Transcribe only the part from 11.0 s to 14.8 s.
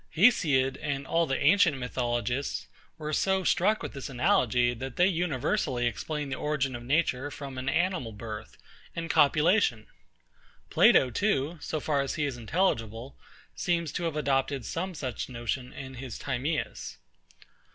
too, so far as he is intelligible, seems to have adopted